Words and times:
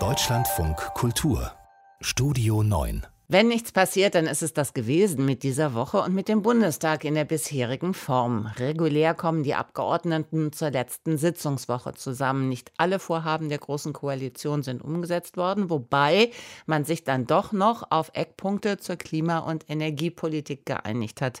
Deutschlandfunk 0.00 0.76
Kultur 0.94 1.52
Studio 2.00 2.64
9 2.64 3.06
wenn 3.28 3.48
nichts 3.48 3.72
passiert, 3.72 4.16
dann 4.16 4.26
ist 4.26 4.42
es 4.42 4.52
das 4.52 4.74
gewesen 4.74 5.24
mit 5.24 5.44
dieser 5.44 5.72
Woche 5.72 6.02
und 6.02 6.14
mit 6.14 6.28
dem 6.28 6.42
Bundestag 6.42 7.04
in 7.04 7.14
der 7.14 7.24
bisherigen 7.24 7.94
Form. 7.94 8.46
Regulär 8.58 9.14
kommen 9.14 9.44
die 9.44 9.54
Abgeordneten 9.54 10.52
zur 10.52 10.70
letzten 10.70 11.16
Sitzungswoche 11.16 11.94
zusammen. 11.94 12.50
Nicht 12.50 12.72
alle 12.76 12.98
Vorhaben 12.98 13.48
der 13.48 13.58
Großen 13.58 13.94
Koalition 13.94 14.62
sind 14.62 14.82
umgesetzt 14.82 15.38
worden, 15.38 15.70
wobei 15.70 16.32
man 16.66 16.84
sich 16.84 17.04
dann 17.04 17.26
doch 17.26 17.52
noch 17.52 17.90
auf 17.90 18.10
Eckpunkte 18.12 18.76
zur 18.76 18.96
Klima- 18.96 19.38
und 19.38 19.70
Energiepolitik 19.70 20.66
geeinigt 20.66 21.22
hat. 21.22 21.40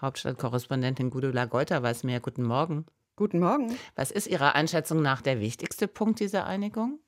Hauptstadtkorrespondentin 0.00 1.10
Gudula 1.10 1.46
Geuter 1.46 1.82
weiß 1.82 2.04
mehr. 2.04 2.20
Guten 2.20 2.44
Morgen. 2.44 2.86
Guten 3.18 3.38
Morgen. 3.38 3.74
Was 3.94 4.10
ist 4.10 4.26
Ihrer 4.26 4.54
Einschätzung 4.54 5.00
nach 5.00 5.22
der 5.22 5.40
wichtigste 5.40 5.88
Punkt 5.88 6.20
dieser 6.20 6.44
Einigung? 6.44 7.00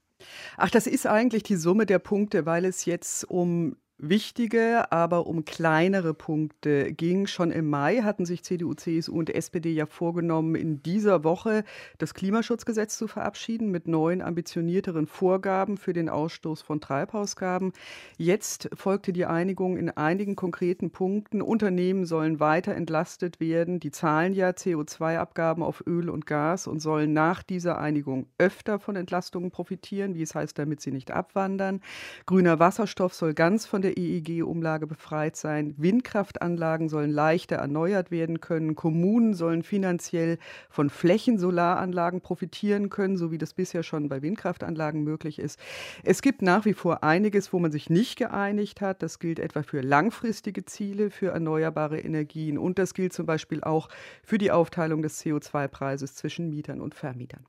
Ach, 0.56 0.70
das 0.70 0.86
ist 0.86 1.06
eigentlich 1.06 1.42
die 1.42 1.56
Summe 1.56 1.84
der 1.84 1.98
Punkte, 1.98 2.46
weil 2.46 2.64
es 2.64 2.86
jetzt 2.86 3.24
um 3.24 3.76
wichtige, 3.98 4.90
aber 4.92 5.26
um 5.26 5.44
kleinere 5.44 6.14
Punkte 6.14 6.92
ging. 6.92 7.26
Schon 7.26 7.50
im 7.50 7.68
Mai 7.68 7.98
hatten 8.02 8.24
sich 8.24 8.44
CDU, 8.44 8.74
CSU 8.74 9.18
und 9.18 9.30
SPD 9.30 9.72
ja 9.72 9.86
vorgenommen, 9.86 10.54
in 10.54 10.82
dieser 10.82 11.24
Woche 11.24 11.64
das 11.98 12.14
Klimaschutzgesetz 12.14 12.96
zu 12.96 13.08
verabschieden 13.08 13.70
mit 13.70 13.88
neuen, 13.88 14.22
ambitionierteren 14.22 15.06
Vorgaben 15.06 15.76
für 15.76 15.92
den 15.92 16.08
Ausstoß 16.08 16.62
von 16.62 16.80
Treibhausgaben. 16.80 17.72
Jetzt 18.16 18.70
folgte 18.72 19.12
die 19.12 19.26
Einigung 19.26 19.76
in 19.76 19.90
einigen 19.90 20.36
konkreten 20.36 20.90
Punkten. 20.90 21.42
Unternehmen 21.42 22.06
sollen 22.06 22.40
weiter 22.40 22.74
entlastet 22.74 23.40
werden. 23.40 23.80
Die 23.80 23.90
zahlen 23.90 24.32
ja 24.32 24.50
CO2-Abgaben 24.50 25.62
auf 25.62 25.82
Öl 25.86 26.08
und 26.08 26.26
Gas 26.26 26.66
und 26.66 26.80
sollen 26.80 27.12
nach 27.12 27.42
dieser 27.42 27.78
Einigung 27.78 28.26
öfter 28.38 28.78
von 28.78 28.96
Entlastungen 28.96 29.50
profitieren, 29.50 30.14
wie 30.14 30.22
es 30.22 30.34
heißt, 30.34 30.58
damit 30.58 30.80
sie 30.80 30.92
nicht 30.92 31.10
abwandern. 31.10 31.80
Grüner 32.26 32.58
Wasserstoff 32.60 33.14
soll 33.14 33.34
ganz 33.34 33.66
von 33.66 33.82
der 33.82 33.87
der 33.88 33.96
EEG-Umlage 33.96 34.86
befreit 34.86 35.36
sein. 35.36 35.74
Windkraftanlagen 35.78 36.88
sollen 36.88 37.10
leichter 37.10 37.56
erneuert 37.56 38.10
werden 38.10 38.40
können. 38.40 38.74
Kommunen 38.74 39.34
sollen 39.34 39.62
finanziell 39.62 40.38
von 40.68 40.90
Flächensolaranlagen 40.90 42.20
profitieren 42.20 42.90
können, 42.90 43.16
so 43.16 43.30
wie 43.30 43.38
das 43.38 43.54
bisher 43.54 43.82
schon 43.82 44.08
bei 44.08 44.20
Windkraftanlagen 44.20 45.02
möglich 45.02 45.38
ist. 45.38 45.58
Es 46.04 46.20
gibt 46.22 46.42
nach 46.42 46.64
wie 46.64 46.74
vor 46.74 47.02
einiges, 47.02 47.52
wo 47.52 47.58
man 47.58 47.72
sich 47.72 47.88
nicht 47.88 48.16
geeinigt 48.16 48.80
hat. 48.80 49.02
Das 49.02 49.18
gilt 49.18 49.38
etwa 49.38 49.62
für 49.62 49.80
langfristige 49.80 50.64
Ziele 50.64 51.10
für 51.10 51.28
erneuerbare 51.28 51.98
Energien 51.98 52.58
und 52.58 52.78
das 52.78 52.92
gilt 52.92 53.12
zum 53.12 53.26
Beispiel 53.26 53.62
auch 53.62 53.88
für 54.22 54.38
die 54.38 54.50
Aufteilung 54.50 55.02
des 55.02 55.24
CO2-Preises 55.24 56.14
zwischen 56.14 56.50
Mietern 56.50 56.80
und 56.80 56.94
Vermietern. 56.94 57.44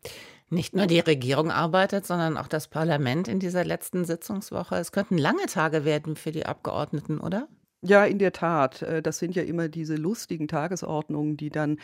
Nicht 0.52 0.75
nur 0.75 0.88
die 0.88 1.00
Regierung 1.00 1.52
arbeitet, 1.52 2.08
sondern 2.08 2.36
auch 2.36 2.47
das 2.47 2.67
Parlament 2.67 3.28
in 3.28 3.39
dieser 3.39 3.64
letzten 3.64 4.03
Sitzungswoche. 4.03 4.75
Es 4.75 4.92
könnten 4.92 5.17
lange 5.17 5.45
Tage 5.45 5.86
werden 5.86 6.16
für 6.16 6.31
die 6.31 6.45
Abgeordneten, 6.45 7.19
oder? 7.19 7.47
Ja, 7.81 8.03
in 8.03 8.19
der 8.19 8.33
Tat. 8.33 8.81
Äh, 8.81 9.02
das 9.02 9.19
sind 9.19 9.35
ja 9.35 9.44
immer 9.44 9.69
diese 9.69 9.95
lustigen 9.95 10.49
Tagesordnungen, 10.49 11.38
die 11.38 11.49
dann, 11.49 11.77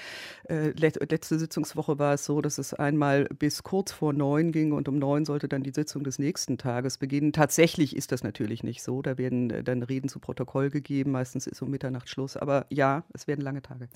äh, 0.50 0.72
letzte 0.72 1.40
Sitzungswoche 1.40 1.98
war 2.00 2.16
es 2.16 2.26
so, 2.26 2.42
dass 2.42 2.58
es 2.58 2.74
einmal 2.74 3.26
bis 3.40 3.64
kurz 3.64 3.94
vor 3.94 4.12
neun 4.12 4.52
ging 4.52 4.74
und 4.74 4.90
um 4.90 5.00
neun 5.00 5.24
sollte 5.24 5.48
dann 5.48 5.64
die 5.64 5.72
Sitzung 5.72 6.04
des 6.04 6.20
nächsten 6.20 6.58
Tages 6.58 6.98
beginnen. 6.98 7.32
Tatsächlich 7.32 7.96
ist 7.96 8.12
das 8.12 8.24
natürlich 8.24 8.62
nicht 8.62 8.84
so. 8.84 9.02
Da 9.02 9.18
werden 9.18 9.50
äh, 9.52 9.64
dann 9.64 9.84
Reden 9.84 10.10
zu 10.10 10.20
Protokoll 10.20 10.70
gegeben. 10.70 11.12
Meistens 11.12 11.48
ist 11.48 11.62
um 11.62 11.70
Mitternacht 11.70 12.10
Schluss. 12.10 12.36
Aber 12.36 12.66
ja, 12.70 13.06
es 13.14 13.26
werden 13.28 13.40
lange 13.40 13.62
Tage. 13.62 13.88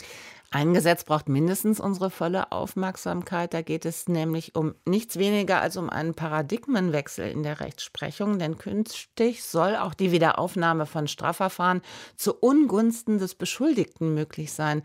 Ein 0.51 0.73
Gesetz 0.73 1.03
braucht 1.03 1.27
mindestens 1.27 1.81
unsere 1.81 2.09
volle 2.11 2.53
Aufmerksamkeit. 2.53 3.53
Da 3.53 3.61
geht 3.61 3.83
es 3.83 4.07
nämlich 4.07 4.55
um 4.55 4.73
nichts 4.85 5.19
weniger 5.19 5.59
als 5.59 5.75
um 5.75 5.89
einen 5.89 6.13
Paradigmenwechsel 6.13 7.29
in 7.29 7.43
der 7.43 7.59
Rechtsprechung. 7.59 8.39
Denn 8.39 8.57
künftig 8.57 9.43
soll 9.43 9.75
auch 9.75 9.93
die 9.93 10.13
Wiederaufnahme 10.13 10.85
von 10.85 11.09
Strafverfahren 11.09 11.81
zu 12.15 12.33
Ungunsten 12.33 13.17
des 13.17 13.35
Beschuldigten 13.35 14.13
möglich 14.13 14.51
sein. 14.51 14.83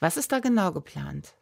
Was 0.00 0.16
ist 0.16 0.32
da 0.32 0.40
genau 0.40 0.72
geplant? 0.72 1.34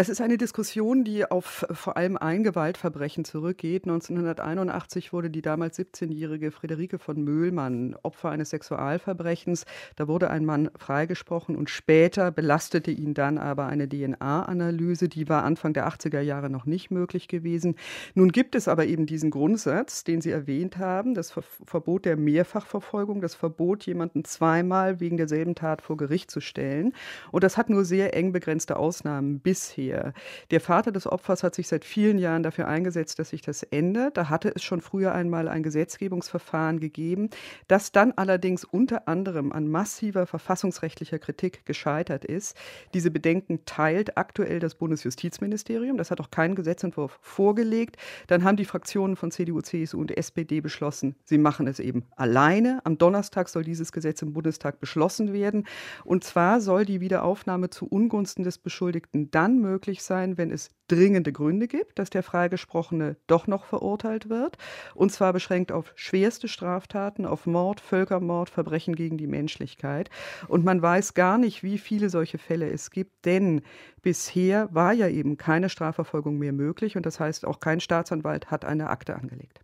Das 0.00 0.08
ist 0.08 0.22
eine 0.22 0.38
Diskussion, 0.38 1.04
die 1.04 1.30
auf 1.30 1.66
vor 1.70 1.98
allem 1.98 2.16
ein 2.16 2.42
Gewaltverbrechen 2.42 3.26
zurückgeht. 3.26 3.84
1981 3.84 5.12
wurde 5.12 5.28
die 5.28 5.42
damals 5.42 5.78
17-jährige 5.78 6.52
Friederike 6.52 6.98
von 6.98 7.22
Möhlmann 7.22 7.94
Opfer 8.02 8.30
eines 8.30 8.48
Sexualverbrechens. 8.48 9.66
Da 9.96 10.08
wurde 10.08 10.30
ein 10.30 10.46
Mann 10.46 10.70
freigesprochen 10.78 11.54
und 11.54 11.68
später 11.68 12.30
belastete 12.30 12.90
ihn 12.90 13.12
dann 13.12 13.36
aber 13.36 13.66
eine 13.66 13.86
DNA-Analyse. 13.86 15.10
Die 15.10 15.28
war 15.28 15.44
Anfang 15.44 15.74
der 15.74 15.86
80er 15.86 16.22
Jahre 16.22 16.48
noch 16.48 16.64
nicht 16.64 16.90
möglich 16.90 17.28
gewesen. 17.28 17.74
Nun 18.14 18.32
gibt 18.32 18.54
es 18.54 18.68
aber 18.68 18.86
eben 18.86 19.04
diesen 19.04 19.30
Grundsatz, 19.30 20.02
den 20.02 20.22
Sie 20.22 20.30
erwähnt 20.30 20.78
haben, 20.78 21.12
das 21.12 21.30
Verbot 21.66 22.06
der 22.06 22.16
Mehrfachverfolgung, 22.16 23.20
das 23.20 23.34
Verbot, 23.34 23.84
jemanden 23.84 24.24
zweimal 24.24 24.98
wegen 24.98 25.18
derselben 25.18 25.54
Tat 25.54 25.82
vor 25.82 25.98
Gericht 25.98 26.30
zu 26.30 26.40
stellen. 26.40 26.94
Und 27.32 27.44
das 27.44 27.58
hat 27.58 27.68
nur 27.68 27.84
sehr 27.84 28.16
eng 28.16 28.32
begrenzte 28.32 28.78
Ausnahmen 28.78 29.40
bisher 29.40 29.89
her. 29.90 30.12
Der 30.50 30.60
Vater 30.60 30.92
des 30.92 31.06
Opfers 31.06 31.42
hat 31.42 31.54
sich 31.54 31.68
seit 31.68 31.84
vielen 31.84 32.18
Jahren 32.18 32.42
dafür 32.42 32.68
eingesetzt, 32.68 33.18
dass 33.18 33.30
sich 33.30 33.42
das 33.42 33.62
ändert. 33.62 34.16
Da 34.16 34.28
hatte 34.28 34.52
es 34.54 34.62
schon 34.62 34.80
früher 34.80 35.14
einmal 35.14 35.48
ein 35.48 35.62
Gesetzgebungsverfahren 35.62 36.80
gegeben, 36.80 37.30
das 37.68 37.92
dann 37.92 38.12
allerdings 38.12 38.64
unter 38.64 39.08
anderem 39.08 39.52
an 39.52 39.68
massiver 39.68 40.26
verfassungsrechtlicher 40.26 41.18
Kritik 41.18 41.66
gescheitert 41.66 42.24
ist. 42.24 42.56
Diese 42.94 43.10
Bedenken 43.10 43.64
teilt 43.64 44.16
aktuell 44.16 44.60
das 44.60 44.74
Bundesjustizministerium. 44.74 45.96
Das 45.96 46.10
hat 46.10 46.20
auch 46.20 46.30
keinen 46.30 46.54
Gesetzentwurf 46.54 47.18
vorgelegt. 47.20 47.96
Dann 48.28 48.44
haben 48.44 48.56
die 48.56 48.64
Fraktionen 48.64 49.16
von 49.16 49.30
CDU, 49.30 49.60
CSU 49.60 50.00
und 50.00 50.16
SPD 50.16 50.60
beschlossen, 50.60 51.16
sie 51.24 51.38
machen 51.38 51.66
es 51.66 51.80
eben 51.80 52.04
alleine. 52.16 52.80
Am 52.84 52.98
Donnerstag 52.98 53.48
soll 53.48 53.64
dieses 53.64 53.92
Gesetz 53.92 54.22
im 54.22 54.32
Bundestag 54.32 54.80
beschlossen 54.80 55.32
werden. 55.32 55.66
Und 56.04 56.24
zwar 56.24 56.60
soll 56.60 56.84
die 56.84 57.00
Wiederaufnahme 57.00 57.70
zu 57.70 57.86
Ungunsten 57.86 58.44
des 58.44 58.58
Beschuldigten 58.58 59.30
dann 59.30 59.58
möglich 59.58 59.69
möglich 59.70 60.02
sein, 60.02 60.36
wenn 60.36 60.50
es 60.50 60.70
dringende 60.88 61.32
Gründe 61.32 61.68
gibt, 61.68 61.98
dass 61.98 62.10
der 62.10 62.22
Freigesprochene 62.22 63.16
doch 63.26 63.46
noch 63.46 63.64
verurteilt 63.64 64.28
wird. 64.28 64.58
Und 64.94 65.12
zwar 65.12 65.32
beschränkt 65.32 65.70
auf 65.70 65.92
schwerste 65.94 66.48
Straftaten, 66.48 67.24
auf 67.26 67.46
Mord, 67.46 67.80
Völkermord, 67.80 68.50
Verbrechen 68.50 68.96
gegen 68.96 69.16
die 69.16 69.28
Menschlichkeit. 69.28 70.10
Und 70.48 70.64
man 70.64 70.82
weiß 70.82 71.14
gar 71.14 71.38
nicht, 71.38 71.62
wie 71.62 71.78
viele 71.78 72.10
solche 72.10 72.38
Fälle 72.38 72.68
es 72.70 72.90
gibt, 72.90 73.24
denn 73.24 73.62
bisher 74.02 74.68
war 74.72 74.92
ja 74.92 75.08
eben 75.08 75.36
keine 75.36 75.68
Strafverfolgung 75.68 76.38
mehr 76.38 76.52
möglich. 76.52 76.96
Und 76.96 77.06
das 77.06 77.20
heißt, 77.20 77.44
auch 77.46 77.60
kein 77.60 77.80
Staatsanwalt 77.80 78.50
hat 78.50 78.64
eine 78.64 78.90
Akte 78.90 79.14
angelegt. 79.14 79.60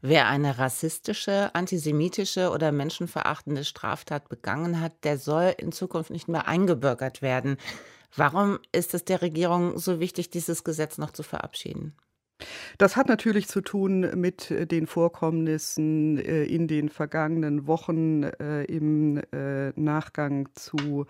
Wer 0.00 0.28
eine 0.28 0.58
rassistische, 0.58 1.52
antisemitische 1.54 2.50
oder 2.50 2.70
menschenverachtende 2.70 3.64
Straftat 3.64 4.28
begangen 4.28 4.80
hat, 4.80 4.92
der 5.02 5.18
soll 5.18 5.54
in 5.58 5.72
Zukunft 5.72 6.10
nicht 6.10 6.28
mehr 6.28 6.46
eingebürgert 6.46 7.20
werden. 7.20 7.56
Warum 8.16 8.58
ist 8.72 8.94
es 8.94 9.04
der 9.04 9.22
Regierung 9.22 9.78
so 9.78 10.00
wichtig, 10.00 10.30
dieses 10.30 10.64
Gesetz 10.64 10.98
noch 10.98 11.12
zu 11.12 11.22
verabschieden? 11.22 11.94
Das 12.78 12.96
hat 12.96 13.08
natürlich 13.08 13.48
zu 13.48 13.60
tun 13.60 14.00
mit 14.14 14.50
äh, 14.50 14.66
den 14.66 14.86
Vorkommnissen 14.86 16.18
äh, 16.18 16.44
in 16.44 16.68
den 16.68 16.88
vergangenen 16.88 17.66
Wochen 17.66 18.22
äh, 18.22 18.64
im 18.64 19.20
Nachgang 19.74 20.48
zu 20.54 21.06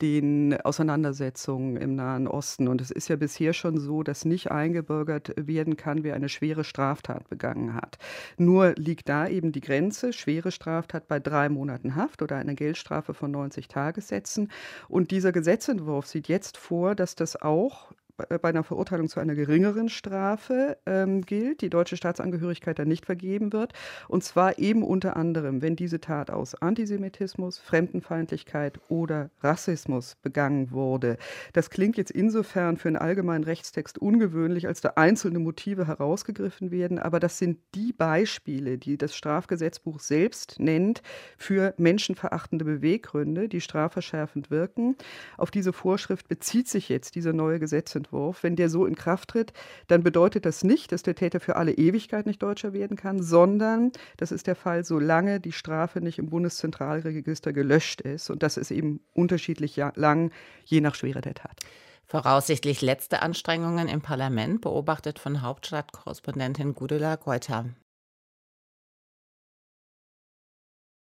den 0.00 0.60
Auseinandersetzungen 0.60 1.76
im 1.76 1.94
Nahen 1.94 2.26
Osten. 2.26 2.68
Und 2.68 2.80
es 2.80 2.90
ist 2.90 3.08
ja 3.08 3.16
bisher 3.16 3.52
schon 3.52 3.78
so, 3.78 4.02
dass 4.02 4.24
nicht 4.24 4.50
eingebürgert 4.50 5.32
werden 5.36 5.76
kann, 5.76 6.02
wer 6.02 6.14
eine 6.14 6.28
schwere 6.28 6.64
Straftat 6.64 7.28
begangen 7.28 7.74
hat. 7.74 7.98
Nur 8.36 8.74
liegt 8.76 9.08
da 9.08 9.28
eben 9.28 9.52
die 9.52 9.60
Grenze, 9.60 10.12
schwere 10.12 10.50
Straftat 10.50 11.08
bei 11.08 11.20
drei 11.20 11.48
Monaten 11.48 11.96
Haft 11.96 12.22
oder 12.22 12.36
einer 12.36 12.54
Geldstrafe 12.54 13.14
von 13.14 13.30
90 13.30 13.68
Tagessätzen. 13.68 14.50
Und 14.88 15.10
dieser 15.10 15.32
Gesetzentwurf 15.32 16.06
sieht 16.06 16.28
jetzt 16.28 16.56
vor, 16.56 16.94
dass 16.94 17.14
das 17.14 17.40
auch 17.40 17.92
bei 18.28 18.48
einer 18.48 18.64
Verurteilung 18.64 19.08
zu 19.08 19.20
einer 19.20 19.34
geringeren 19.34 19.88
Strafe 19.88 20.78
ähm, 20.86 21.22
gilt, 21.22 21.60
die 21.62 21.70
deutsche 21.70 21.96
Staatsangehörigkeit 21.96 22.78
dann 22.78 22.88
nicht 22.88 23.06
vergeben 23.06 23.52
wird. 23.52 23.72
Und 24.08 24.22
zwar 24.22 24.58
eben 24.58 24.82
unter 24.82 25.16
anderem, 25.16 25.62
wenn 25.62 25.76
diese 25.76 26.00
Tat 26.00 26.30
aus 26.30 26.54
Antisemitismus, 26.54 27.58
Fremdenfeindlichkeit 27.58 28.78
oder 28.88 29.30
Rassismus 29.42 30.16
begangen 30.22 30.70
wurde. 30.70 31.16
Das 31.52 31.70
klingt 31.70 31.96
jetzt 31.96 32.10
insofern 32.10 32.76
für 32.76 32.88
einen 32.88 32.96
allgemeinen 32.96 33.44
Rechtstext 33.44 33.98
ungewöhnlich, 33.98 34.66
als 34.66 34.80
da 34.80 34.92
einzelne 34.96 35.38
Motive 35.38 35.86
herausgegriffen 35.86 36.70
werden. 36.70 36.98
Aber 36.98 37.20
das 37.20 37.38
sind 37.38 37.58
die 37.74 37.92
Beispiele, 37.92 38.78
die 38.78 38.98
das 38.98 39.14
Strafgesetzbuch 39.14 40.00
selbst 40.00 40.56
nennt 40.58 41.02
für 41.36 41.74
menschenverachtende 41.78 42.64
Beweggründe, 42.64 43.48
die 43.48 43.60
strafverschärfend 43.60 44.50
wirken. 44.50 44.96
Auf 45.36 45.50
diese 45.50 45.72
Vorschrift 45.72 46.28
bezieht 46.28 46.68
sich 46.68 46.88
jetzt 46.88 47.14
dieser 47.14 47.32
neue 47.32 47.58
Gesetzentwurf 47.58 48.09
Gesetzentwurf, 48.10 48.42
wenn 48.42 48.56
der 48.56 48.68
so 48.68 48.86
in 48.86 48.94
Kraft 48.94 49.30
tritt, 49.30 49.52
dann 49.88 50.02
bedeutet 50.02 50.44
das 50.44 50.64
nicht, 50.64 50.92
dass 50.92 51.02
der 51.02 51.14
Täter 51.14 51.40
für 51.40 51.56
alle 51.56 51.72
Ewigkeit 51.72 52.26
nicht 52.26 52.42
Deutscher 52.42 52.72
werden 52.72 52.96
kann, 52.96 53.22
sondern 53.22 53.92
das 54.16 54.32
ist 54.32 54.46
der 54.46 54.56
Fall, 54.56 54.84
solange 54.84 55.40
die 55.40 55.52
Strafe 55.52 56.00
nicht 56.00 56.18
im 56.18 56.30
Bundeszentralregister 56.30 57.52
gelöscht 57.52 58.00
ist. 58.00 58.30
Und 58.30 58.42
das 58.42 58.56
ist 58.56 58.70
eben 58.70 59.00
unterschiedlich 59.14 59.76
lang, 59.94 60.30
je 60.64 60.80
nach 60.80 60.94
Schwere 60.94 61.20
der 61.20 61.34
Tat. 61.34 61.58
Voraussichtlich 62.04 62.82
letzte 62.82 63.22
Anstrengungen 63.22 63.86
im 63.86 64.00
Parlament, 64.00 64.60
beobachtet 64.62 65.20
von 65.20 65.42
Hauptstadtkorrespondentin 65.42 66.74
Gudula 66.74 67.14
Goiter. 67.16 67.66